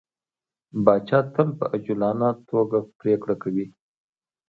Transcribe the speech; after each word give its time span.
پاچا 0.83 1.19
تل 1.33 1.49
په 1.57 1.65
عجولانه 1.75 2.29
ټوګه 2.47 2.79
پرېکړه 2.99 3.35
کوي. 3.43 3.65